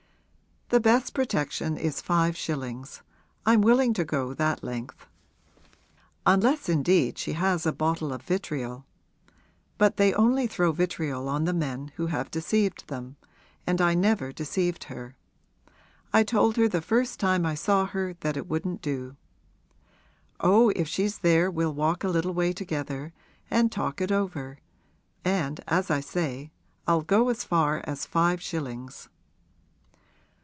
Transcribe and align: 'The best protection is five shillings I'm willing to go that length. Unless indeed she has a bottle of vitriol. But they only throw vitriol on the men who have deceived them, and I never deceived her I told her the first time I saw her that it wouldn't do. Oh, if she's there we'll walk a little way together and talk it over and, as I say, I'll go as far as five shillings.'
'The 0.73 0.79
best 0.79 1.13
protection 1.13 1.75
is 1.75 1.99
five 1.99 2.37
shillings 2.37 3.01
I'm 3.45 3.59
willing 3.59 3.93
to 3.95 4.05
go 4.05 4.33
that 4.35 4.63
length. 4.63 5.05
Unless 6.25 6.69
indeed 6.69 7.17
she 7.17 7.33
has 7.33 7.65
a 7.65 7.73
bottle 7.73 8.13
of 8.13 8.21
vitriol. 8.21 8.85
But 9.77 9.97
they 9.97 10.13
only 10.13 10.47
throw 10.47 10.71
vitriol 10.71 11.27
on 11.27 11.43
the 11.43 11.51
men 11.51 11.91
who 11.97 12.05
have 12.07 12.31
deceived 12.31 12.87
them, 12.87 13.17
and 13.67 13.81
I 13.81 13.95
never 13.95 14.31
deceived 14.31 14.85
her 14.85 15.13
I 16.13 16.23
told 16.23 16.55
her 16.55 16.69
the 16.69 16.81
first 16.81 17.19
time 17.19 17.45
I 17.45 17.53
saw 17.53 17.85
her 17.87 18.13
that 18.21 18.37
it 18.37 18.47
wouldn't 18.47 18.81
do. 18.81 19.17
Oh, 20.39 20.69
if 20.69 20.87
she's 20.87 21.17
there 21.17 21.51
we'll 21.51 21.73
walk 21.73 22.05
a 22.05 22.09
little 22.09 22.33
way 22.33 22.53
together 22.53 23.11
and 23.49 23.69
talk 23.73 23.99
it 23.99 24.09
over 24.09 24.59
and, 25.25 25.59
as 25.67 25.91
I 25.91 25.99
say, 25.99 26.49
I'll 26.87 27.01
go 27.01 27.27
as 27.27 27.43
far 27.43 27.81
as 27.83 28.05
five 28.05 28.41
shillings.' 28.41 29.09